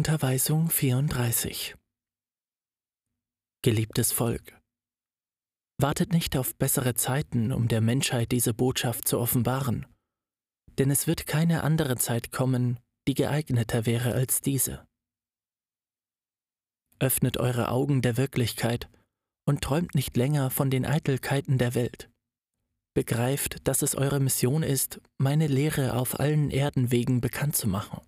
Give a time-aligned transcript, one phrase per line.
[0.00, 1.76] Unterweisung 34
[3.60, 4.58] Geliebtes Volk,
[5.76, 9.84] wartet nicht auf bessere Zeiten, um der Menschheit diese Botschaft zu offenbaren,
[10.78, 14.86] denn es wird keine andere Zeit kommen, die geeigneter wäre als diese.
[16.98, 18.88] Öffnet eure Augen der Wirklichkeit
[19.44, 22.08] und träumt nicht länger von den Eitelkeiten der Welt.
[22.94, 28.00] Begreift, dass es eure Mission ist, meine Lehre auf allen Erdenwegen bekannt zu machen.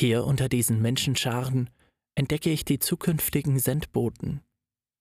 [0.00, 1.68] Hier unter diesen Menschenscharen
[2.14, 4.40] entdecke ich die zukünftigen Sendboten,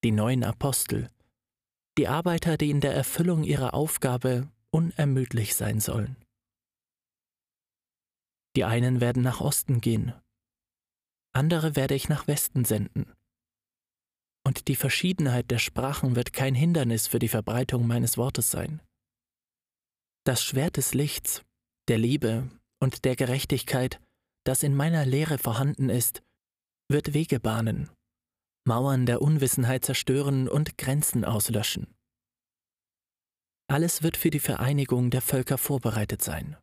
[0.04, 1.08] die neuen Apostel,
[1.98, 6.18] die Arbeiter, die in der Erfüllung ihrer Aufgabe unermüdlich sein sollen.
[8.58, 10.14] Die einen werden nach Osten gehen,
[11.32, 13.10] andere werde ich nach Westen senden.
[14.46, 18.82] Und die Verschiedenheit der Sprachen wird kein Hindernis für die Verbreitung meines Wortes sein.
[20.26, 21.46] Das Schwert des Lichts,
[21.88, 22.50] der Liebe
[22.82, 24.02] und der Gerechtigkeit
[24.44, 26.22] das in meiner Lehre vorhanden ist,
[26.90, 27.90] wird Wege bahnen,
[28.66, 31.88] Mauern der Unwissenheit zerstören und Grenzen auslöschen.
[33.68, 36.58] Alles wird für die Vereinigung der Völker vorbereitet sein.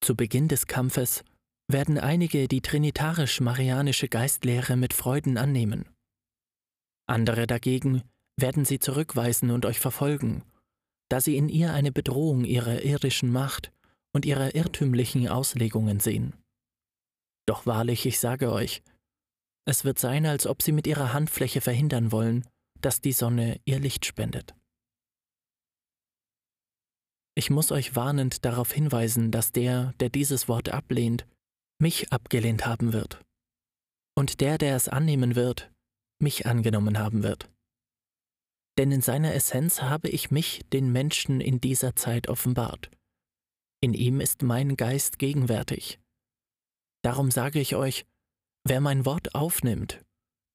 [0.00, 1.24] Zu Beginn des Kampfes
[1.68, 5.88] werden einige die trinitarisch-marianische Geistlehre mit Freuden annehmen.
[7.06, 8.02] Andere dagegen
[8.36, 10.42] werden sie zurückweisen und euch verfolgen,
[11.08, 13.72] da sie in ihr eine Bedrohung ihrer irdischen Macht
[14.14, 16.34] und ihrer irrtümlichen Auslegungen sehen.
[17.46, 18.82] Doch wahrlich, ich sage euch,
[19.66, 22.46] es wird sein, als ob sie mit ihrer Handfläche verhindern wollen,
[22.80, 24.54] dass die Sonne ihr Licht spendet.
[27.36, 31.26] Ich muss euch warnend darauf hinweisen, dass der, der dieses Wort ablehnt,
[31.80, 33.20] mich abgelehnt haben wird.
[34.16, 35.72] Und der, der es annehmen wird,
[36.22, 37.50] mich angenommen haben wird.
[38.78, 42.90] Denn in seiner Essenz habe ich mich den Menschen in dieser Zeit offenbart
[43.84, 46.00] in ihm ist mein Geist gegenwärtig.
[47.02, 48.06] Darum sage ich euch,
[48.66, 50.02] wer mein Wort aufnimmt,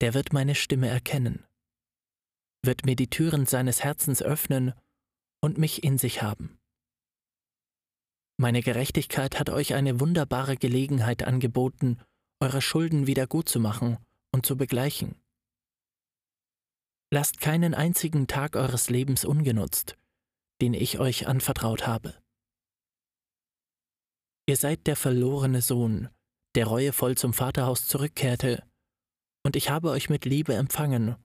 [0.02, 1.46] der wird meine Stimme erkennen,
[2.66, 4.74] wird mir die Türen seines Herzens öffnen
[5.42, 6.58] und mich in sich haben.
[8.38, 12.00] Meine Gerechtigkeit hat euch eine wunderbare Gelegenheit angeboten,
[12.40, 13.98] eure Schulden wieder gut zu machen
[14.32, 15.22] und zu begleichen.
[17.12, 19.98] Lasst keinen einzigen Tag eures Lebens ungenutzt,
[20.64, 22.16] den ich euch anvertraut habe.
[24.50, 26.10] Ihr seid der verlorene Sohn,
[26.56, 28.64] der reuevoll zum Vaterhaus zurückkehrte,
[29.46, 31.18] und ich habe euch mit Liebe empfangen,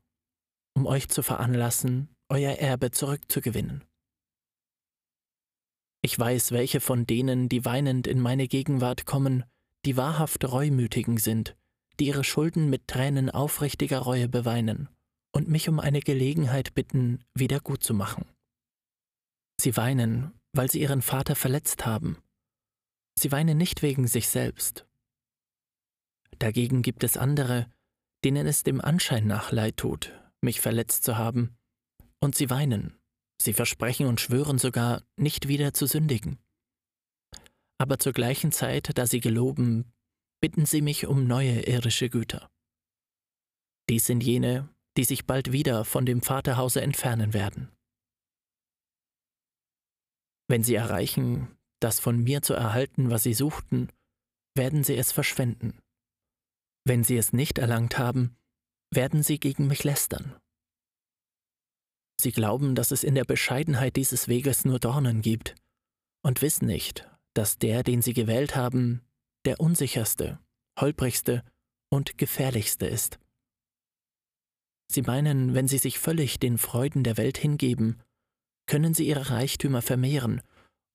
[0.76, 3.82] um euch zu veranlassen, euer Erbe zurückzugewinnen.
[6.02, 9.44] Ich weiß, welche von denen, die weinend in meine Gegenwart kommen,
[9.86, 11.56] die wahrhaft Reumütigen sind,
[11.98, 14.90] die ihre Schulden mit Tränen aufrichtiger Reue beweinen
[15.34, 18.26] und mich um eine Gelegenheit bitten, wieder gut zu machen.
[19.58, 22.18] Sie weinen, weil sie ihren Vater verletzt haben
[23.18, 24.86] Sie weinen nicht wegen sich selbst.
[26.38, 27.70] Dagegen gibt es andere,
[28.24, 31.56] denen es dem Anschein nach leid tut, mich verletzt zu haben,
[32.20, 32.98] und sie weinen,
[33.40, 36.38] sie versprechen und schwören sogar, nicht wieder zu sündigen.
[37.78, 39.92] Aber zur gleichen Zeit, da sie geloben,
[40.40, 42.50] bitten sie mich um neue irdische Güter.
[43.88, 47.70] Dies sind jene, die sich bald wieder von dem Vaterhause entfernen werden.
[50.48, 53.92] Wenn sie erreichen, das von mir zu erhalten, was sie suchten,
[54.56, 55.78] werden sie es verschwenden.
[56.86, 58.36] Wenn sie es nicht erlangt haben,
[58.90, 60.34] werden sie gegen mich lästern.
[62.18, 65.56] Sie glauben, dass es in der Bescheidenheit dieses Weges nur Dornen gibt
[66.22, 69.02] und wissen nicht, dass der, den sie gewählt haben,
[69.44, 70.38] der unsicherste,
[70.80, 71.44] holprigste
[71.90, 73.18] und gefährlichste ist.
[74.90, 78.00] Sie meinen, wenn sie sich völlig den Freuden der Welt hingeben,
[78.66, 80.40] können sie ihre Reichtümer vermehren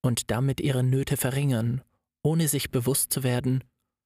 [0.01, 1.81] und damit ihre Nöte verringern,
[2.23, 3.63] ohne sich bewusst zu werden,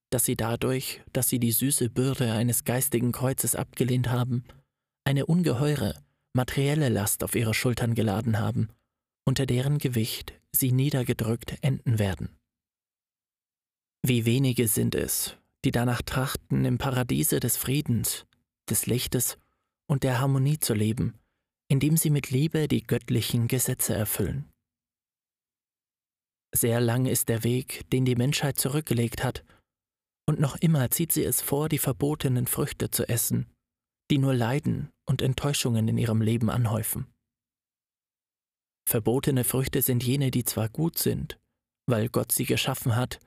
[0.09, 4.43] dass sie dadurch, dass sie die süße Bürde eines geistigen Kreuzes abgelehnt haben,
[5.05, 6.01] eine ungeheure,
[6.33, 8.69] materielle Last auf ihre Schultern geladen haben,
[9.25, 12.29] unter deren Gewicht sie niedergedrückt enden werden.
[14.03, 18.25] Wie wenige sind es, die danach trachten, im Paradiese des Friedens,
[18.69, 19.37] des Lichtes
[19.87, 21.15] und der Harmonie zu leben,
[21.69, 24.52] indem sie mit Liebe die göttlichen Gesetze erfüllen.
[26.55, 29.43] Sehr lang ist der Weg, den die Menschheit zurückgelegt hat,
[30.25, 33.51] und noch immer zieht sie es vor, die verbotenen Früchte zu essen,
[34.09, 37.07] die nur Leiden und Enttäuschungen in ihrem Leben anhäufen.
[38.87, 41.39] Verbotene Früchte sind jene, die zwar gut sind,
[41.87, 43.19] weil Gott sie geschaffen hat,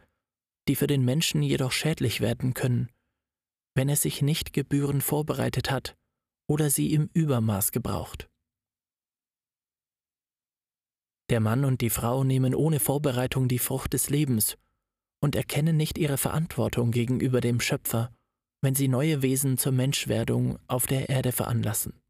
[0.69, 2.90] die für den Menschen jedoch schädlich werden können,
[3.75, 5.96] wenn er sich nicht gebührend vorbereitet hat
[6.49, 8.28] oder sie im Übermaß gebraucht.
[11.28, 14.56] Der Mann und die Frau nehmen ohne Vorbereitung die Frucht des Lebens
[15.20, 18.12] und erkennen nicht ihre Verantwortung gegenüber dem Schöpfer,
[18.62, 22.00] wenn sie neue Wesen zur Menschwerdung auf der Erde veranlassen.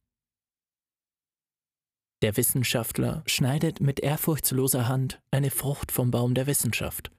[2.23, 7.11] Der Wissenschaftler schneidet mit ehrfurchtsloser Hand eine Frucht vom Baum der Wissenschaft,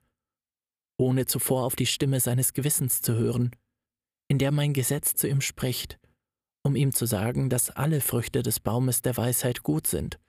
[0.97, 3.51] ohne zuvor auf die Stimme seines Gewissens zu hören,
[4.27, 5.99] in der mein Gesetz zu ihm spricht,
[6.63, 10.19] um ihm zu sagen, dass alle Früchte des Baumes der Weisheit gut sind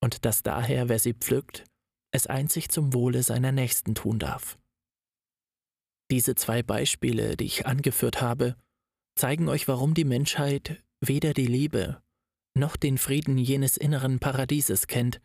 [0.00, 1.64] und dass daher, wer sie pflückt,
[2.12, 4.58] es einzig zum Wohle seiner Nächsten tun darf.
[6.10, 8.56] Diese zwei Beispiele, die ich angeführt habe,
[9.16, 12.00] zeigen euch, warum die Menschheit weder die Liebe
[12.54, 15.20] noch den Frieden jenes inneren Paradieses kennt,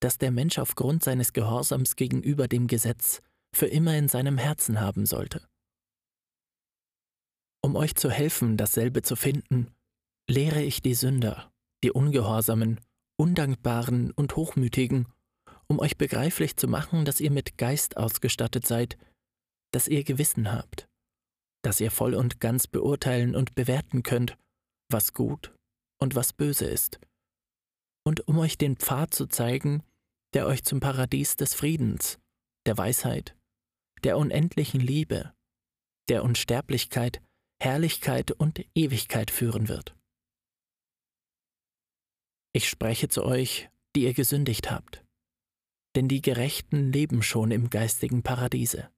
[0.00, 3.20] das der Mensch aufgrund seines Gehorsams gegenüber dem Gesetz
[3.54, 5.46] für immer in seinem Herzen haben sollte.
[7.64, 9.68] Um euch zu helfen, dasselbe zu finden,
[10.28, 11.52] lehre ich die Sünder,
[11.84, 12.80] die Ungehorsamen,
[13.22, 15.06] Undankbaren und Hochmütigen,
[15.68, 18.98] um euch begreiflich zu machen, dass ihr mit Geist ausgestattet seid,
[19.70, 20.88] dass ihr Gewissen habt,
[21.62, 24.36] dass ihr voll und ganz beurteilen und bewerten könnt,
[24.90, 25.54] was gut
[26.00, 26.98] und was böse ist,
[28.04, 29.84] und um euch den Pfad zu zeigen,
[30.34, 32.18] der euch zum Paradies des Friedens,
[32.66, 33.36] der Weisheit,
[34.02, 35.32] der unendlichen Liebe,
[36.08, 37.22] der Unsterblichkeit,
[37.62, 39.94] Herrlichkeit und Ewigkeit führen wird.
[42.54, 45.02] Ich spreche zu euch, die ihr gesündigt habt,
[45.96, 48.90] denn die Gerechten leben schon im geistigen Paradiese.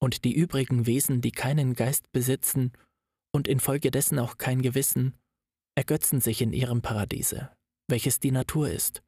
[0.00, 2.72] Und die übrigen Wesen, die keinen Geist besitzen
[3.34, 5.14] und infolgedessen auch kein Gewissen,
[5.74, 7.50] ergötzen sich in ihrem Paradiese,
[7.88, 9.02] welches die Natur ist,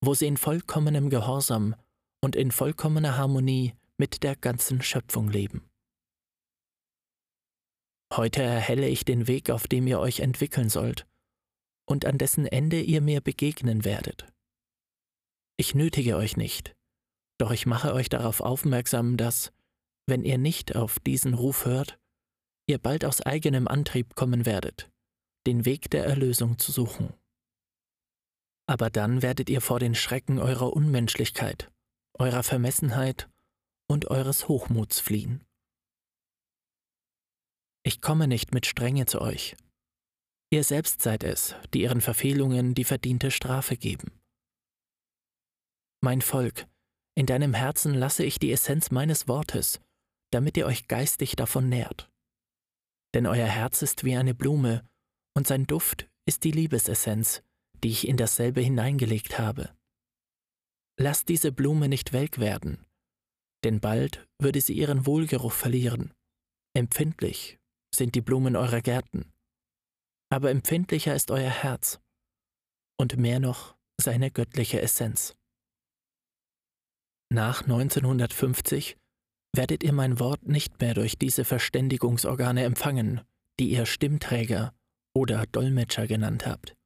[0.00, 1.74] wo sie in vollkommenem Gehorsam
[2.22, 5.68] und in vollkommener Harmonie mit der ganzen Schöpfung leben.
[8.12, 11.04] Heute erhelle ich den Weg, auf dem ihr euch entwickeln sollt
[11.86, 14.26] und an dessen Ende ihr mir begegnen werdet.
[15.56, 16.74] Ich nötige euch nicht,
[17.38, 19.52] doch ich mache euch darauf aufmerksam, dass,
[20.06, 21.98] wenn ihr nicht auf diesen Ruf hört,
[22.68, 24.90] ihr bald aus eigenem Antrieb kommen werdet,
[25.46, 27.12] den Weg der Erlösung zu suchen.
[28.66, 31.70] Aber dann werdet ihr vor den Schrecken eurer Unmenschlichkeit,
[32.18, 33.28] eurer Vermessenheit
[33.90, 35.44] und eures Hochmuts fliehen.
[37.86, 39.56] Ich komme nicht mit Strenge zu euch.
[40.54, 44.12] Ihr selbst seid es, die ihren Verfehlungen die verdiente Strafe geben.
[46.00, 46.68] Mein Volk,
[47.16, 49.80] in deinem Herzen lasse ich die Essenz meines Wortes,
[50.30, 52.08] damit ihr euch geistig davon nährt.
[53.14, 54.88] Denn euer Herz ist wie eine Blume,
[55.36, 57.42] und sein Duft ist die Liebesessenz,
[57.82, 59.76] die ich in dasselbe hineingelegt habe.
[60.96, 62.86] Lasst diese Blume nicht welk werden,
[63.64, 66.14] denn bald würde sie ihren Wohlgeruch verlieren.
[66.74, 67.58] Empfindlich
[67.92, 69.33] sind die Blumen eurer Gärten,
[70.30, 72.00] aber empfindlicher ist euer Herz
[72.98, 75.36] und mehr noch seine göttliche Essenz.
[77.32, 78.96] Nach 1950
[79.54, 83.20] werdet ihr mein Wort nicht mehr durch diese Verständigungsorgane empfangen,
[83.58, 84.74] die ihr Stimmträger
[85.14, 86.76] oder Dolmetscher genannt habt.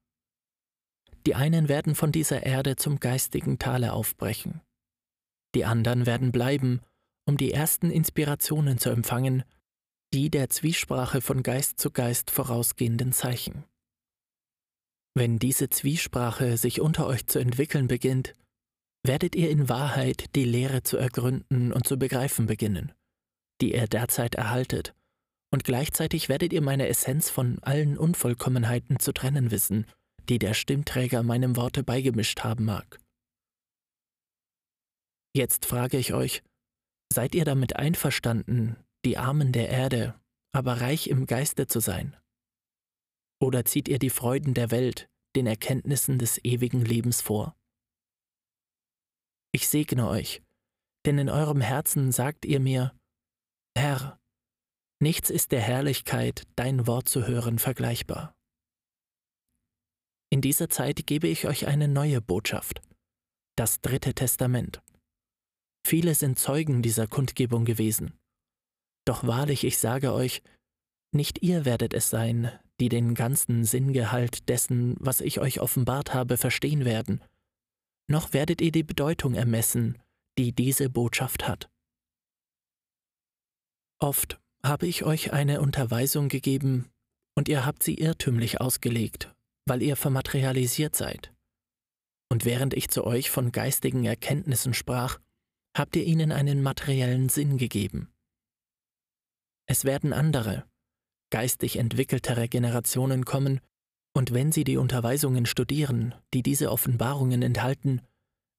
[1.27, 4.61] Die einen werden von dieser Erde zum geistigen Tale aufbrechen,
[5.55, 6.81] die anderen werden bleiben,
[7.27, 9.45] um die ersten Inspirationen zu empfangen,
[10.13, 13.65] die der Zwiesprache von Geist zu Geist vorausgehenden Zeichen.
[15.15, 18.35] Wenn diese Zwiesprache sich unter euch zu entwickeln beginnt,
[19.05, 22.93] werdet ihr in Wahrheit die Lehre zu ergründen und zu begreifen beginnen,
[23.61, 24.95] die ihr derzeit erhaltet
[25.51, 29.87] und gleichzeitig werdet ihr meine Essenz von allen Unvollkommenheiten zu trennen wissen,
[30.29, 33.01] die der Stimmträger meinem Worte beigemischt haben mag.
[35.35, 36.43] Jetzt frage ich euch,
[37.13, 40.21] seid ihr damit einverstanden, die Armen der Erde,
[40.53, 42.17] aber reich im Geiste zu sein?
[43.41, 47.57] Oder zieht ihr die Freuden der Welt, den Erkenntnissen des ewigen Lebens vor?
[49.53, 50.43] Ich segne euch,
[51.07, 52.99] denn in eurem Herzen sagt ihr mir,
[53.77, 54.19] Herr,
[55.01, 58.35] Nichts ist der Herrlichkeit, dein Wort zu hören, vergleichbar.
[60.31, 62.83] In dieser Zeit gebe ich euch eine neue Botschaft,
[63.57, 64.83] das dritte Testament.
[65.87, 68.18] Viele sind Zeugen dieser Kundgebung gewesen.
[69.09, 70.43] Doch wahrlich, ich sage euch,
[71.13, 76.37] nicht ihr werdet es sein, die den ganzen Sinngehalt dessen, was ich euch offenbart habe,
[76.37, 77.25] verstehen werden,
[78.07, 79.97] noch werdet ihr die Bedeutung ermessen,
[80.37, 81.71] die diese Botschaft hat.
[83.99, 86.91] Oft habe ich euch eine Unterweisung gegeben,
[87.35, 89.35] und ihr habt sie irrtümlich ausgelegt,
[89.65, 91.33] weil ihr vermaterialisiert seid.
[92.29, 95.19] Und während ich zu euch von geistigen Erkenntnissen sprach,
[95.75, 98.13] habt ihr ihnen einen materiellen Sinn gegeben.
[99.71, 100.65] Es werden andere,
[101.31, 103.61] geistig entwickeltere Generationen kommen,
[104.15, 108.01] und wenn sie die Unterweisungen studieren, die diese Offenbarungen enthalten,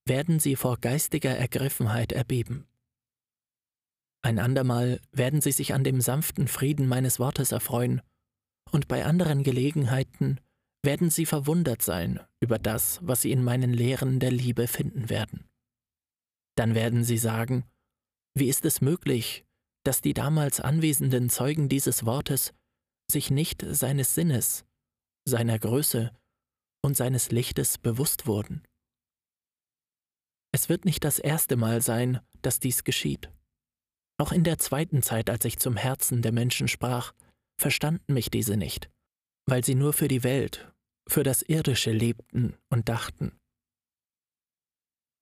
[0.06, 2.66] werden sie vor geistiger Ergriffenheit erbeben.
[4.22, 8.02] Ein andermal werden sie sich an dem sanften Frieden meines Wortes erfreuen,
[8.70, 10.38] und bei anderen Gelegenheiten
[10.82, 15.48] werden sie verwundert sein über das, was sie in meinen Lehren der Liebe finden werden.
[16.54, 17.64] Dann werden sie sagen,
[18.34, 19.44] wie ist es möglich,
[19.84, 22.52] dass die damals anwesenden Zeugen dieses Wortes
[23.10, 24.64] sich nicht seines Sinnes,
[25.24, 26.12] seiner Größe
[26.82, 28.62] und seines Lichtes bewusst wurden?
[30.52, 33.30] Es wird nicht das erste Mal sein, dass dies geschieht.
[34.18, 37.14] Auch in der zweiten Zeit, als ich zum Herzen der Menschen sprach,
[37.58, 38.90] verstanden mich diese nicht,
[39.46, 40.72] weil sie nur für die Welt,
[41.08, 43.38] für das Irdische lebten und dachten.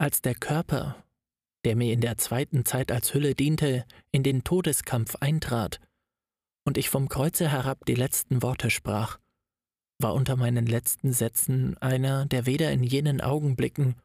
[0.01, 1.05] Als der Körper,
[1.65, 5.81] der mir in der zweiten Zeit als Hülle diente, in den Todeskampf eintrat
[6.69, 9.19] und ich vom Kreuze herab die letzten Worte sprach,
[9.99, 13.97] war unter meinen letzten Sätzen einer, der weder in jenen Augenblicken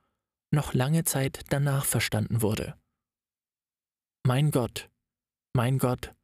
[0.50, 2.76] noch lange Zeit danach verstanden wurde.
[4.26, 4.90] Mein Gott,
[5.54, 6.16] mein Gott,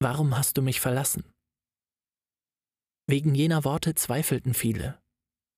[0.00, 1.22] warum hast du mich verlassen?
[3.06, 5.00] Wegen jener Worte zweifelten viele.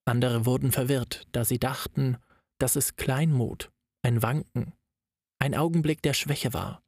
[0.04, 2.18] Andere wurden verwirrt, da sie dachten,
[2.58, 3.72] dass es Kleinmut,
[4.02, 4.74] ein Wanken,
[5.48, 6.82] ein Augenblick der Schwäche war.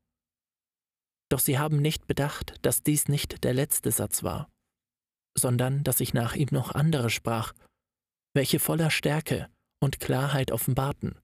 [1.31, 4.51] Doch sie haben nicht bedacht, dass dies nicht der letzte Satz war,
[5.39, 7.55] sondern dass ich nach ihm noch andere sprach,
[8.35, 9.49] welche voller Stärke
[9.83, 11.19] und Klarheit offenbarten.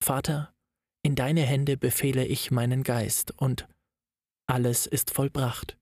[0.00, 0.54] Vater,
[1.02, 3.66] in deine Hände befehle ich meinen Geist und
[4.46, 5.76] alles ist vollbracht.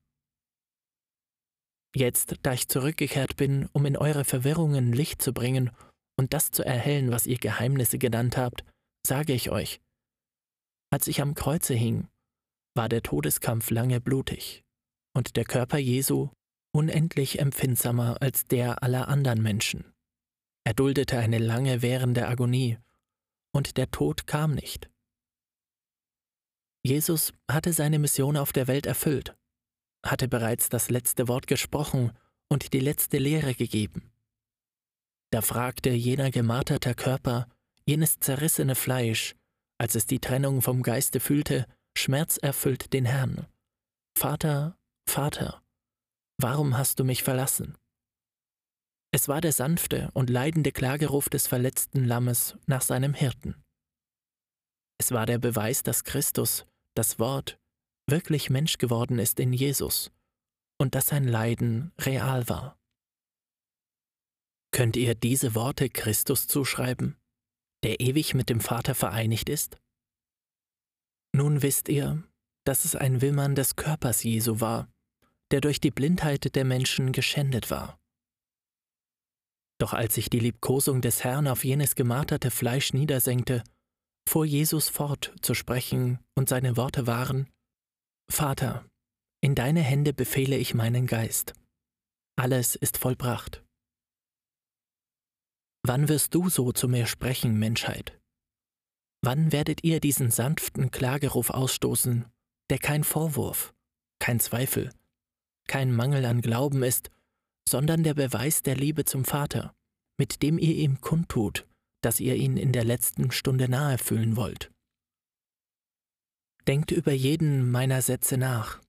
[1.95, 5.69] Jetzt, da ich zurückgekehrt bin, um in eure Verwirrungen Licht zu bringen
[6.17, 8.63] und das zu erhellen, was ihr Geheimnisse genannt habt,
[9.05, 9.79] sage ich euch,
[10.89, 12.07] als ich am Kreuze hing,
[12.75, 14.63] war der Todeskampf lange blutig
[15.13, 16.29] und der Körper Jesu
[16.71, 19.93] unendlich empfindsamer als der aller anderen Menschen.
[20.63, 22.77] Er duldete eine lange währende Agonie,
[23.53, 24.89] und der Tod kam nicht.
[26.83, 29.35] Jesus hatte seine Mission auf der Welt erfüllt
[30.09, 32.11] hatte bereits das letzte Wort gesprochen
[32.49, 34.11] und die letzte Lehre gegeben.
[35.31, 37.47] Da fragte jener gemarterte Körper,
[37.85, 39.35] jenes zerrissene Fleisch,
[39.77, 41.67] als es die Trennung vom Geiste fühlte,
[41.97, 43.47] schmerzerfüllt den Herrn.
[44.17, 45.63] Vater, Vater,
[46.37, 47.77] warum hast du mich verlassen?
[49.11, 53.63] Es war der sanfte und leidende Klageruf des verletzten Lammes nach seinem Hirten.
[54.99, 56.65] Es war der Beweis, dass Christus,
[56.95, 57.59] das Wort,
[58.07, 60.11] wirklich Mensch geworden ist in Jesus
[60.79, 62.77] und dass sein Leiden real war.
[64.71, 67.17] Könnt ihr diese Worte Christus zuschreiben,
[67.83, 69.77] der ewig mit dem Vater vereinigt ist?
[71.35, 72.23] Nun wisst ihr,
[72.65, 74.89] dass es ein Wimmern des Körpers Jesu war,
[75.51, 77.99] der durch die Blindheit der Menschen geschändet war.
[79.79, 83.63] Doch als sich die Liebkosung des Herrn auf jenes gemarterte Fleisch niedersenkte,
[84.27, 87.47] fuhr Jesus fort zu sprechen, und seine Worte waren,
[88.29, 88.85] Vater,
[89.41, 91.53] in deine Hände befehle ich meinen Geist.
[92.35, 93.63] Alles ist vollbracht.
[95.83, 98.19] Wann wirst du so zu mir sprechen, Menschheit?
[99.23, 102.25] Wann werdet ihr diesen sanften Klageruf ausstoßen,
[102.69, 103.73] der kein Vorwurf,
[104.19, 104.91] kein Zweifel,
[105.67, 107.09] kein Mangel an Glauben ist,
[107.67, 109.75] sondern der Beweis der Liebe zum Vater,
[110.17, 111.67] mit dem ihr ihm kundtut,
[112.01, 114.71] dass ihr ihn in der letzten Stunde nahe fühlen wollt?
[116.67, 118.81] Denkt über jeden meiner Sätze nach,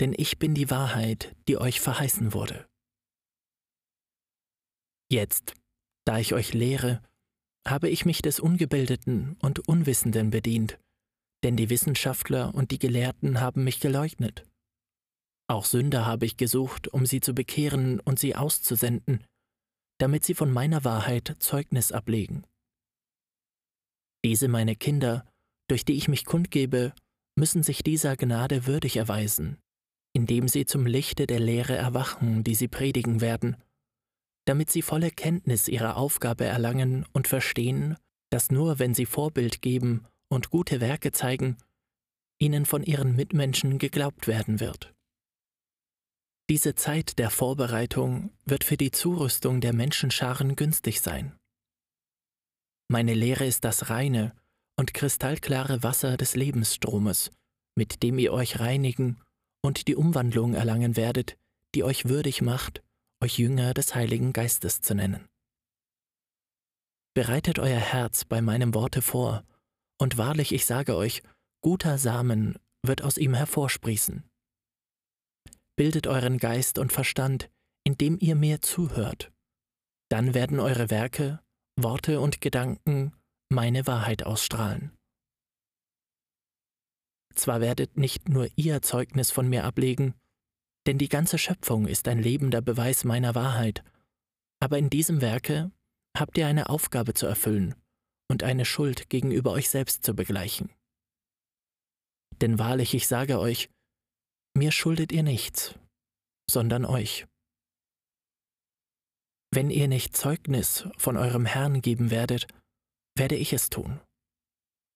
[0.00, 2.66] denn ich bin die Wahrheit, die euch verheißen wurde.
[5.10, 5.54] Jetzt,
[6.10, 7.00] da ich euch lehre,
[7.64, 10.76] habe ich mich des Ungebildeten und Unwissenden bedient,
[11.44, 14.44] denn die Wissenschaftler und die Gelehrten haben mich geleugnet.
[15.48, 19.22] Auch Sünder habe ich gesucht, um sie zu bekehren und sie auszusenden,
[19.98, 22.44] damit sie von meiner Wahrheit Zeugnis ablegen.
[24.24, 25.24] Diese meine Kinder
[25.68, 26.92] durch die ich mich kundgebe,
[27.36, 29.58] müssen sich dieser Gnade würdig erweisen,
[30.12, 33.56] indem sie zum Lichte der Lehre erwachen, die sie predigen werden,
[34.44, 37.96] damit sie volle Kenntnis ihrer Aufgabe erlangen und verstehen,
[38.30, 41.56] dass nur wenn sie Vorbild geben und gute Werke zeigen,
[42.38, 44.94] ihnen von ihren Mitmenschen geglaubt werden wird.
[46.48, 51.36] Diese Zeit der Vorbereitung wird für die Zurüstung der Menschenscharen günstig sein.
[52.88, 54.34] Meine Lehre ist das reine
[54.76, 57.30] und kristallklare Wasser des Lebensstromes,
[57.76, 59.20] mit dem ihr euch reinigen
[59.62, 61.36] und die Umwandlung erlangen werdet,
[61.74, 62.82] die euch würdig macht,
[63.22, 65.28] euch Jünger des Heiligen Geistes zu nennen.
[67.14, 69.44] Bereitet euer Herz bei meinem Worte vor,
[70.00, 71.22] und wahrlich ich sage euch,
[71.62, 74.24] guter Samen wird aus ihm hervorsprießen.
[75.76, 77.50] Bildet euren Geist und Verstand,
[77.84, 79.32] indem ihr mir zuhört.
[80.10, 81.40] Dann werden eure Werke,
[81.76, 83.14] Worte und Gedanken
[83.48, 84.96] meine Wahrheit ausstrahlen.
[87.34, 90.14] Zwar werdet nicht nur ihr Zeugnis von mir ablegen,
[90.90, 93.84] denn die ganze Schöpfung ist ein lebender Beweis meiner Wahrheit,
[94.60, 95.70] aber in diesem Werke
[96.18, 97.76] habt ihr eine Aufgabe zu erfüllen
[98.28, 100.68] und eine Schuld gegenüber euch selbst zu begleichen.
[102.40, 103.70] Denn wahrlich, ich sage euch,
[104.58, 105.76] mir schuldet ihr nichts,
[106.50, 107.28] sondern euch.
[109.54, 112.48] Wenn ihr nicht Zeugnis von eurem Herrn geben werdet,
[113.16, 114.00] werde ich es tun.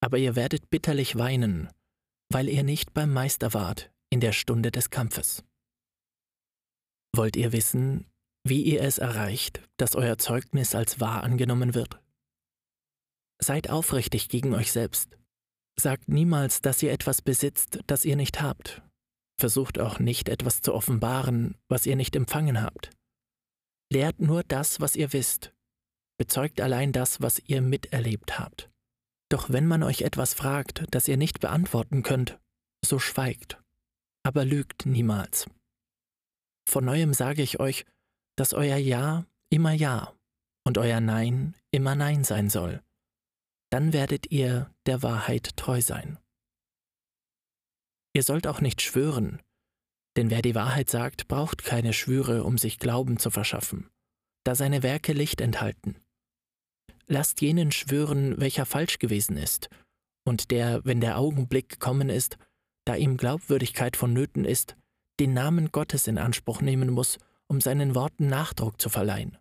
[0.00, 1.68] Aber ihr werdet bitterlich weinen,
[2.32, 5.44] weil ihr nicht beim Meister wart in der Stunde des Kampfes.
[7.16, 8.11] Wollt ihr wissen,
[8.42, 12.00] wie ihr es erreicht, dass euer Zeugnis als wahr angenommen wird?
[13.40, 15.16] Seid aufrichtig gegen euch selbst.
[15.78, 18.83] Sagt niemals, dass ihr etwas besitzt, das ihr nicht habt.
[19.38, 22.90] Versucht auch nicht etwas zu offenbaren, was ihr nicht empfangen habt.
[23.92, 25.54] Lehrt nur das, was ihr wisst.
[26.18, 28.73] Bezeugt allein das, was ihr miterlebt habt.
[29.28, 32.40] Doch wenn man euch etwas fragt, das ihr nicht beantworten könnt,
[32.85, 33.62] so schweigt,
[34.25, 35.47] aber lügt niemals.
[36.66, 37.85] Von neuem sage ich euch,
[38.37, 40.14] dass euer Ja immer Ja
[40.64, 42.83] und euer Nein immer Nein sein soll.
[43.71, 46.18] Dann werdet ihr der Wahrheit treu sein.
[48.14, 49.42] Ihr sollt auch nicht schwören,
[50.16, 53.90] denn wer die Wahrheit sagt, braucht keine Schwüre, um sich Glauben zu verschaffen,
[54.44, 55.97] da seine Werke Licht enthalten.
[57.06, 59.68] Lasst jenen schwören, welcher falsch gewesen ist,
[60.25, 62.38] und der, wenn der Augenblick gekommen ist,
[62.87, 64.76] da ihm Glaubwürdigkeit vonnöten ist,
[65.21, 69.38] den Namen Gottes in Anspruch nehmen muss, um seinen Worten Nachdruck zu verleihen.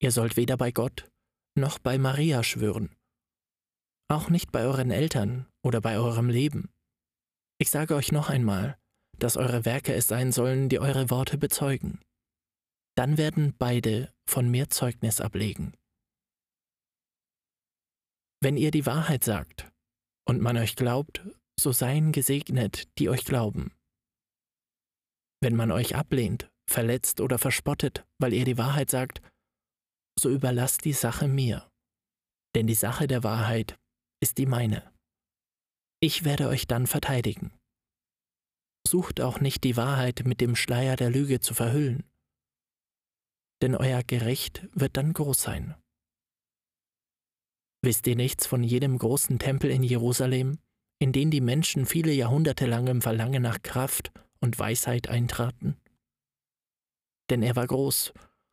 [0.00, 1.10] Ihr sollt weder bei Gott
[1.54, 2.94] noch bei Maria schwören,
[4.08, 6.70] auch nicht bei euren Eltern oder bei eurem Leben.
[7.58, 8.78] Ich sage euch noch einmal,
[9.18, 12.00] dass eure Werke es sein sollen, die eure Worte bezeugen.
[12.96, 15.74] Dann werden beide von mir Zeugnis ablegen.
[18.40, 19.70] Wenn ihr die Wahrheit sagt
[20.26, 21.24] und man euch glaubt,
[21.58, 23.72] so seien gesegnet, die euch glauben.
[25.42, 29.20] Wenn man euch ablehnt, verletzt oder verspottet, weil ihr die Wahrheit sagt,
[30.16, 31.68] so überlasst die Sache mir,
[32.54, 33.76] denn die Sache der Wahrheit
[34.22, 34.92] ist die meine.
[36.00, 37.52] Ich werde euch dann verteidigen.
[38.86, 42.04] Sucht auch nicht die Wahrheit mit dem Schleier der Lüge zu verhüllen,
[43.62, 45.74] denn euer Gericht wird dann groß sein.
[47.84, 50.58] Wisst ihr nichts von jedem großen Tempel in Jerusalem,
[51.00, 55.80] in den die Menschen viele Jahrhunderte lang im Verlangen nach Kraft und Weisheit eintraten?
[57.30, 58.12] Denn er war groß,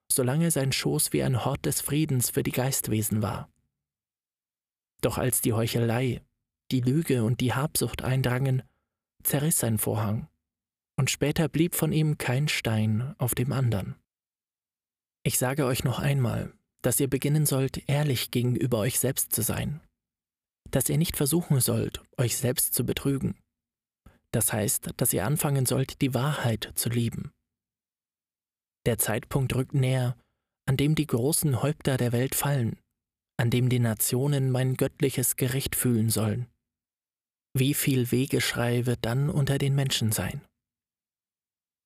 [0.10, 3.52] solange sein Schoß wie ein Hort des Friedens für die Geistwesen war.
[5.02, 6.22] Doch als die Heuchelei,
[6.72, 8.64] die Lüge und die Habsucht eindrangen,
[9.24, 10.30] zerriss sein Vorhang,
[10.98, 13.96] und später blieb von ihm kein Stein auf dem andern.
[15.24, 19.82] Ich sage euch noch einmal, dass ihr beginnen sollt, ehrlich gegenüber euch selbst zu sein,
[20.72, 23.36] dass ihr nicht versuchen sollt, euch selbst zu betrügen.
[24.32, 27.32] Das heißt, dass ihr anfangen sollt, die Wahrheit zu lieben.
[28.86, 30.16] Der Zeitpunkt rückt näher,
[30.68, 32.80] an dem die großen Häupter der Welt fallen,
[33.38, 36.48] an dem die Nationen mein göttliches Gericht fühlen sollen.
[37.56, 40.42] Wie viel Wegeschrei wird dann unter den Menschen sein?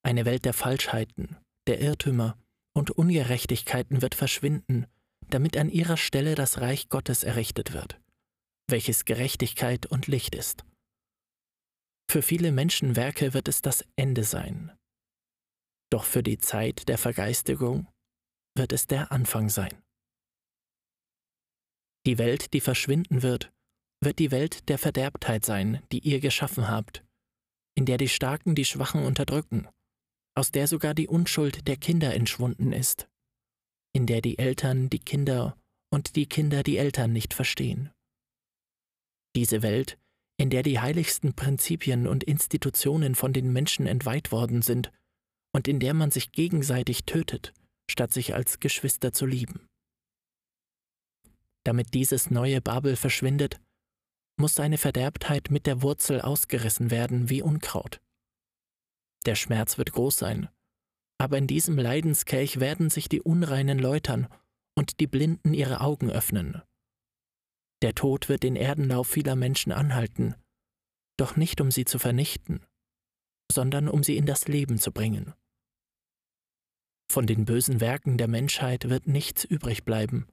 [0.06, 2.38] Eine Welt der Falschheiten, der Irrtümer
[2.76, 4.88] und Ungerechtigkeiten wird verschwinden,
[5.30, 8.02] damit an ihrer Stelle das Reich Gottes errichtet wird,
[8.68, 10.66] welches Gerechtigkeit und Licht ist.
[12.10, 14.72] Für viele Menschenwerke wird es das Ende sein,
[15.92, 17.88] doch für die Zeit der Vergeistigung
[18.56, 19.82] wird es der Anfang sein.
[22.06, 23.52] Die Welt, die verschwinden wird,
[24.04, 27.04] wird die Welt der Verderbtheit sein, die ihr geschaffen habt,
[27.76, 29.68] in der die Starken die Schwachen unterdrücken
[30.36, 33.08] aus der sogar die Unschuld der Kinder entschwunden ist,
[33.94, 35.58] in der die Eltern die Kinder
[35.92, 37.92] und die Kinder die Eltern nicht verstehen.
[39.36, 40.00] Diese Welt,
[40.38, 44.92] in der die heiligsten Prinzipien und Institutionen von den Menschen entweiht worden sind
[45.54, 47.54] und in der man sich gegenseitig tötet,
[47.90, 49.68] statt sich als Geschwister zu lieben.
[51.64, 53.60] Damit dieses neue Babel verschwindet,
[54.38, 58.02] muss seine Verderbtheit mit der Wurzel ausgerissen werden wie Unkraut.
[59.26, 60.50] Der Schmerz wird groß sein.
[61.20, 64.28] Aber in diesem Leidenskelch werden sich die Unreinen läutern
[64.76, 66.62] und die Blinden ihre Augen öffnen.
[67.84, 70.36] Der Tod wird den Erdenlauf vieler Menschen anhalten,
[71.20, 72.66] doch nicht um sie zu vernichten,
[73.52, 75.34] sondern um sie in das Leben zu bringen.
[77.12, 80.28] Von den bösen Werken der Menschheit wird nichts übrig bleiben,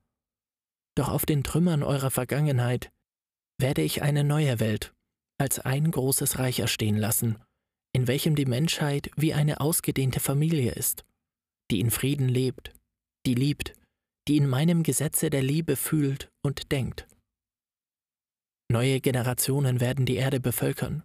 [0.96, 2.92] doch auf den Trümmern eurer Vergangenheit
[3.58, 4.94] werde ich eine neue Welt
[5.38, 7.42] als ein großes Reich erstehen lassen,
[7.92, 11.04] in welchem die Menschheit wie eine ausgedehnte Familie ist,
[11.72, 12.72] die in Frieden lebt,
[13.26, 13.74] die liebt,
[14.28, 17.08] die in meinem Gesetze der Liebe fühlt und denkt.
[18.70, 21.02] Neue Generationen werden die Erde bevölkern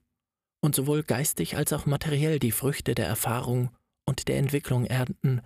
[0.62, 3.76] und sowohl geistig als auch materiell die Früchte der Erfahrung
[4.08, 5.42] und der Entwicklung ernten,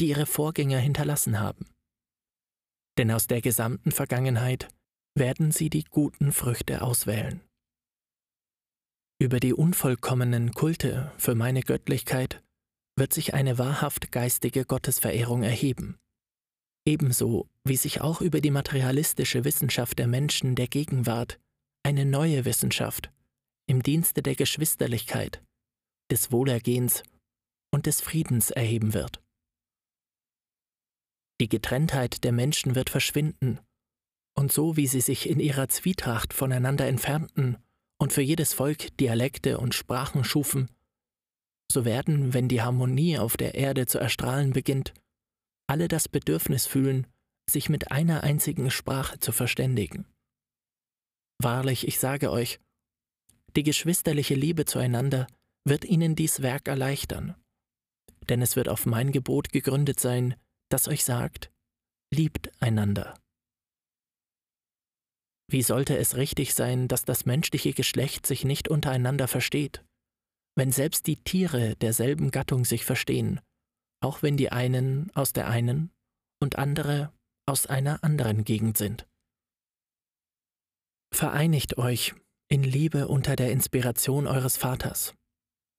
[0.00, 1.66] die ihre Vorgänger hinterlassen haben.
[2.98, 4.70] Denn aus der gesamten Vergangenheit
[5.14, 7.40] werden sie die guten Früchte auswählen.
[9.20, 12.42] Über die unvollkommenen Kulte für meine Göttlichkeit
[12.96, 16.00] wird sich eine wahrhaft geistige Gottesverehrung erheben,
[16.84, 21.38] ebenso wie sich auch über die materialistische Wissenschaft der Menschen der Gegenwart
[21.92, 23.10] eine neue Wissenschaft
[23.68, 25.42] im Dienste der Geschwisterlichkeit,
[26.10, 27.02] des Wohlergehens
[27.70, 29.22] und des Friedens erheben wird.
[31.40, 33.60] Die Getrenntheit der Menschen wird verschwinden,
[34.34, 37.58] und so wie sie sich in ihrer Zwietracht voneinander entfernten
[38.00, 40.70] und für jedes Volk Dialekte und Sprachen schufen,
[41.70, 44.94] so werden, wenn die Harmonie auf der Erde zu erstrahlen beginnt,
[45.66, 47.06] alle das Bedürfnis fühlen,
[47.50, 50.06] sich mit einer einzigen Sprache zu verständigen.
[51.42, 52.60] Wahrlich, ich sage euch,
[53.56, 55.26] die geschwisterliche Liebe zueinander
[55.64, 57.34] wird ihnen dies Werk erleichtern,
[58.28, 60.36] denn es wird auf mein Gebot gegründet sein,
[60.68, 61.50] das euch sagt,
[62.14, 63.18] liebt einander.
[65.50, 69.84] Wie sollte es richtig sein, dass das menschliche Geschlecht sich nicht untereinander versteht,
[70.54, 73.40] wenn selbst die Tiere derselben Gattung sich verstehen,
[74.00, 75.90] auch wenn die einen aus der einen
[76.40, 77.12] und andere
[77.46, 79.06] aus einer anderen Gegend sind?
[81.14, 82.14] Vereinigt euch
[82.48, 85.14] in Liebe unter der Inspiration eures Vaters,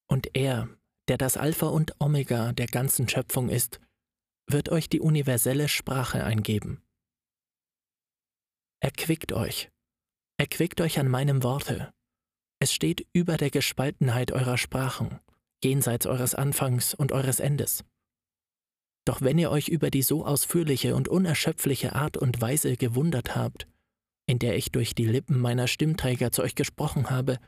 [0.08, 0.70] und er,
[1.08, 3.82] der das Alpha und Omega der ganzen Schöpfung ist,
[4.48, 6.84] wird euch die universelle Sprache eingeben.
[8.80, 9.72] Erquickt euch,
[10.38, 11.94] erquickt euch an meinem Worte.
[12.60, 15.20] Es steht über der Gespaltenheit eurer Sprachen,
[15.64, 17.84] jenseits eures Anfangs und eures Endes.
[19.06, 23.68] Doch wenn ihr euch über die so ausführliche und unerschöpfliche Art und Weise gewundert habt,
[24.26, 27.40] in der ich durch die Lippen meiner Stimmträger zu euch gesprochen habe,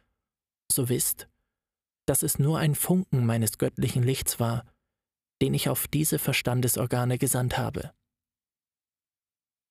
[0.71, 1.27] so wisst,
[2.05, 4.65] dass es nur ein Funken meines göttlichen Lichts war,
[5.41, 7.91] den ich auf diese Verstandesorgane gesandt habe.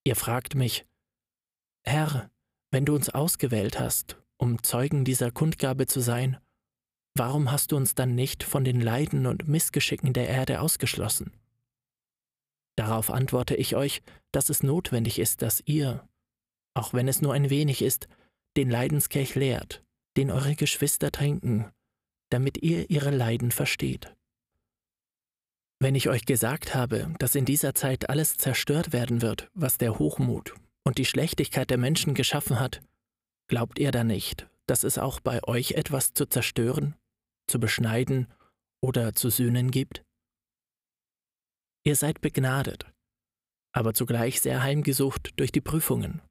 [0.06, 0.86] Ihr fragt mich,
[1.86, 2.30] Herr,
[2.70, 6.38] wenn du uns ausgewählt hast, um Zeugen dieser Kundgabe zu sein,
[7.16, 11.32] warum hast du uns dann nicht von den Leiden und Missgeschicken der Erde ausgeschlossen?
[12.76, 16.06] Darauf antworte ich euch, dass es notwendig ist, dass ihr,
[16.74, 18.08] auch wenn es nur ein wenig ist,
[18.56, 19.82] den Leidenskelch leert,
[20.16, 21.70] den eure Geschwister trinken,
[22.30, 24.14] damit ihr ihre Leiden versteht.
[25.80, 29.98] Wenn ich euch gesagt habe, dass in dieser Zeit alles zerstört werden wird, was der
[29.98, 32.80] Hochmut und die Schlechtigkeit der Menschen geschaffen hat,
[33.48, 36.94] glaubt ihr da nicht, dass es auch bei euch etwas zu zerstören,
[37.46, 38.32] zu beschneiden
[38.80, 40.04] oder zu sühnen gibt?
[41.84, 42.86] Ihr seid begnadet,
[43.72, 46.22] aber zugleich sehr heimgesucht durch die Prüfungen.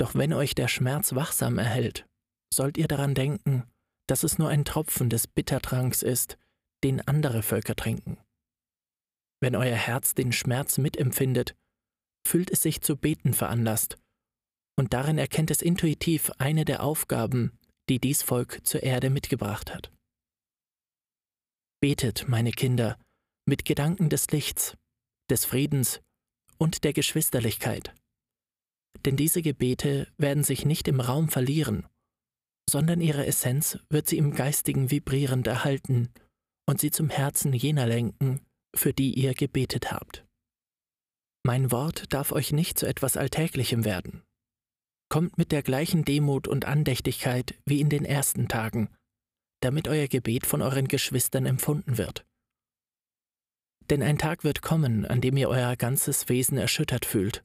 [0.00, 2.06] Doch wenn euch der Schmerz wachsam erhält,
[2.50, 3.70] sollt ihr daran denken,
[4.08, 6.38] dass es nur ein Tropfen des Bittertranks ist,
[6.82, 8.16] den andere Völker trinken.
[9.42, 11.54] Wenn euer Herz den Schmerz mitempfindet,
[12.26, 13.98] fühlt es sich zu beten veranlasst,
[14.78, 17.58] und darin erkennt es intuitiv eine der Aufgaben,
[17.90, 19.92] die dies Volk zur Erde mitgebracht hat.
[21.82, 22.98] Betet, meine Kinder,
[23.46, 24.78] mit Gedanken des Lichts,
[25.30, 26.00] des Friedens
[26.56, 27.94] und der Geschwisterlichkeit.
[29.04, 31.86] Denn diese Gebete werden sich nicht im Raum verlieren,
[32.68, 36.10] sondern ihre Essenz wird sie im Geistigen vibrierend erhalten
[36.66, 38.40] und sie zum Herzen jener lenken,
[38.74, 40.24] für die ihr gebetet habt.
[41.42, 44.22] Mein Wort darf euch nicht zu etwas Alltäglichem werden.
[45.08, 48.90] Kommt mit der gleichen Demut und Andächtigkeit wie in den ersten Tagen,
[49.60, 52.24] damit euer Gebet von euren Geschwistern empfunden wird.
[53.88, 57.44] Denn ein Tag wird kommen, an dem ihr euer ganzes Wesen erschüttert fühlt,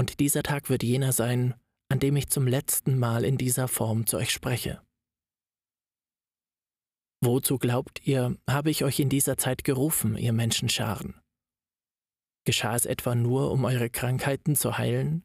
[0.00, 1.52] und dieser Tag wird jener sein,
[1.90, 4.80] an dem ich zum letzten Mal in dieser Form zu euch spreche.
[7.22, 11.20] Wozu glaubt ihr, habe ich euch in dieser Zeit gerufen, ihr Menschenscharen?
[12.46, 15.22] Geschah es etwa nur, um eure Krankheiten zu heilen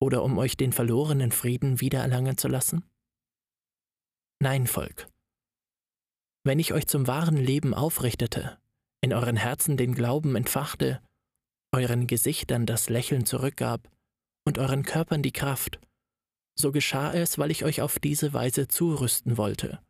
[0.00, 2.88] oder um euch den verlorenen Frieden wiedererlangen zu lassen?
[4.40, 5.08] Nein, Volk.
[6.44, 8.60] Wenn ich euch zum wahren Leben aufrichtete,
[9.00, 11.02] in euren Herzen den Glauben entfachte,
[11.72, 13.90] euren Gesichtern das Lächeln zurückgab
[14.44, 15.80] und euren Körpern die Kraft,
[16.54, 19.80] so geschah es, weil ich euch auf diese Weise zurüsten wollte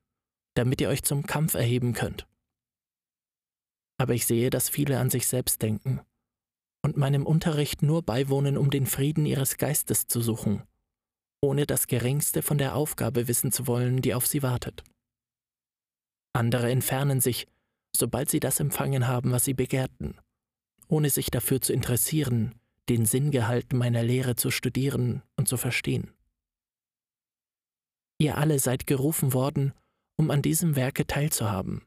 [0.55, 2.27] damit ihr euch zum Kampf erheben könnt.
[3.99, 6.01] Aber ich sehe, dass viele an sich selbst denken
[6.83, 10.63] und meinem Unterricht nur beiwohnen, um den Frieden ihres Geistes zu suchen,
[11.41, 14.83] ohne das geringste von der Aufgabe wissen zu wollen, die auf sie wartet.
[16.33, 17.47] Andere entfernen sich,
[17.97, 20.19] sobald sie das empfangen haben, was sie begehrten,
[20.89, 22.55] ohne sich dafür zu interessieren,
[22.89, 26.13] den Sinngehalt meiner Lehre zu studieren und zu verstehen.
[28.19, 29.73] Ihr alle seid gerufen worden,
[30.17, 31.85] um an diesem Werke teilzuhaben.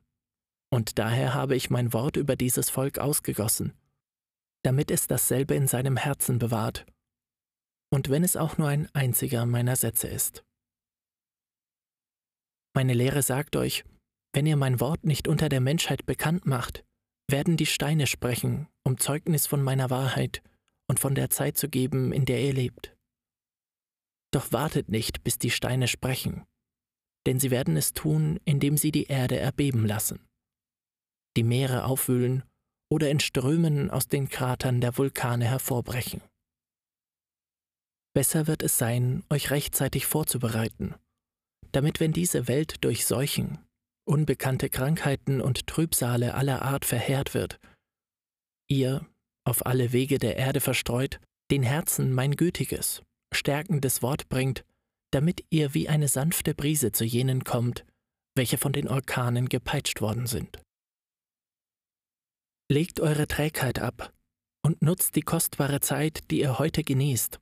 [0.69, 3.73] Und daher habe ich mein Wort über dieses Volk ausgegossen,
[4.63, 6.86] damit es dasselbe in seinem Herzen bewahrt,
[7.89, 10.43] und wenn es auch nur ein einziger meiner Sätze ist.
[12.75, 13.86] Meine Lehre sagt euch,
[14.33, 16.83] wenn ihr mein Wort nicht unter der Menschheit bekannt macht,
[17.29, 20.43] werden die Steine sprechen, um Zeugnis von meiner Wahrheit
[20.89, 22.95] und von der Zeit zu geben, in der ihr lebt.
[24.32, 26.45] Doch wartet nicht, bis die Steine sprechen,
[27.26, 30.26] denn sie werden es tun, indem sie die Erde erbeben lassen,
[31.36, 32.43] die Meere aufwühlen
[32.89, 36.21] oder in Strömen aus den Kratern der Vulkane hervorbrechen.
[38.13, 40.95] Besser wird es sein, euch rechtzeitig vorzubereiten,
[41.71, 43.60] damit wenn diese Welt durch Seuchen,
[44.08, 47.60] unbekannte Krankheiten und Trübsale aller Art verheert wird,
[48.69, 49.06] ihr,
[49.47, 51.19] auf alle Wege der Erde verstreut,
[51.51, 53.01] den Herzen mein gütiges,
[53.33, 54.65] stärkendes Wort bringt,
[55.12, 57.86] damit ihr wie eine sanfte Brise zu jenen kommt,
[58.36, 60.62] welche von den Orkanen gepeitscht worden sind.
[62.69, 64.13] Legt eure Trägheit ab
[64.65, 67.39] und nutzt die kostbare Zeit, die ihr heute genießt,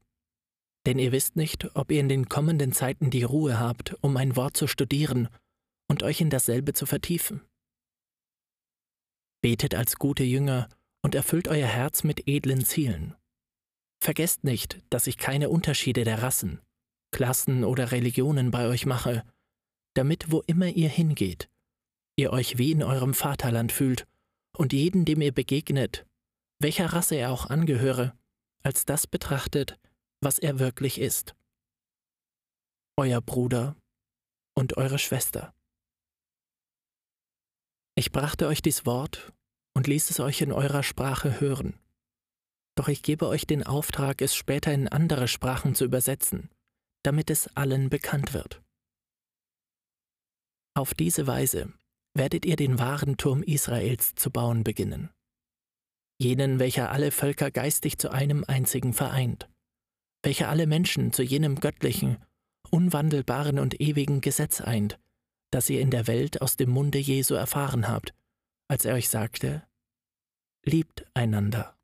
[0.85, 4.35] denn ihr wisst nicht, ob ihr in den kommenden Zeiten die Ruhe habt, um ein
[4.35, 5.29] Wort zu studieren
[5.89, 7.41] und euch in dasselbe zu vertiefen.
[9.41, 10.69] Betet als gute Jünger
[11.05, 13.13] und erfüllt euer Herz mit edlen Zielen.
[14.01, 16.61] Vergesst nicht, dass ich keine Unterschiede der Rassen,
[17.11, 19.23] Klassen oder Religionen bei euch mache,
[19.93, 21.47] damit wo immer ihr hingeht,
[22.15, 24.07] ihr euch wie in eurem Vaterland fühlt
[24.57, 26.07] und jeden, dem ihr begegnet,
[26.57, 28.17] welcher Rasse er auch angehöre,
[28.63, 29.77] als das betrachtet,
[30.21, 31.35] was er wirklich ist.
[32.97, 33.75] Euer Bruder
[34.55, 35.53] und eure Schwester.
[37.93, 39.35] Ich brachte euch dies Wort
[39.75, 41.77] und ließ es euch in eurer Sprache hören.
[42.75, 46.49] Doch ich gebe euch den Auftrag, es später in andere Sprachen zu übersetzen,
[47.03, 48.61] damit es allen bekannt wird.
[50.75, 51.71] Auf diese Weise
[52.13, 55.09] werdet ihr den wahren Turm Israels zu bauen beginnen.
[56.17, 59.49] Jenen, welcher alle Völker geistig zu einem einzigen vereint,
[60.23, 62.17] welcher alle Menschen zu jenem göttlichen,
[62.71, 64.99] unwandelbaren und ewigen Gesetz eint,
[65.51, 68.13] das ihr in der Welt aus dem Munde Jesu erfahren habt,
[68.67, 69.67] als er euch sagte,
[70.63, 71.77] liebt einander.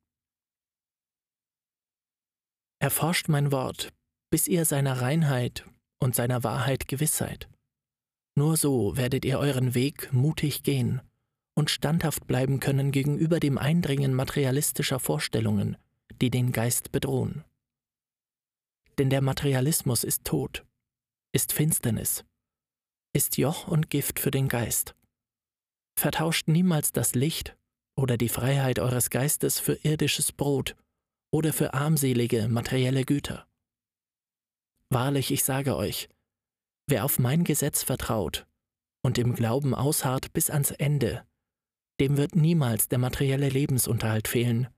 [2.79, 3.93] Erforscht mein Wort,
[4.31, 5.65] bis ihr seiner Reinheit
[5.99, 7.47] und seiner Wahrheit gewiss seid.
[8.35, 11.01] Nur so werdet ihr euren Weg mutig gehen
[11.53, 15.77] und standhaft bleiben können gegenüber dem Eindringen materialistischer Vorstellungen,
[16.21, 17.43] die den Geist bedrohen.
[18.97, 20.65] Denn der Materialismus ist Tod,
[21.33, 22.25] ist Finsternis,
[23.13, 24.95] ist Joch und Gift für den Geist.
[26.01, 27.55] Vertauscht niemals das Licht
[27.95, 30.75] oder die Freiheit eures Geistes für irdisches Brot
[31.31, 33.47] oder für armselige materielle Güter.
[34.89, 36.09] Wahrlich, ich sage euch,
[36.87, 38.47] wer auf mein Gesetz vertraut
[39.03, 41.23] und im Glauben ausharrt bis ans Ende,
[41.99, 44.69] dem wird niemals der materielle Lebensunterhalt fehlen,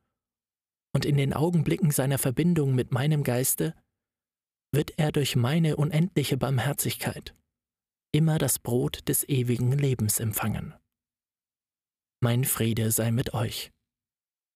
[0.93, 3.73] und in den Augenblicken seiner Verbindung mit meinem Geiste
[4.73, 7.33] wird er durch meine unendliche Barmherzigkeit
[8.12, 10.73] immer das Brot des ewigen Lebens empfangen.
[12.23, 13.73] Mein Friede sei mit euch.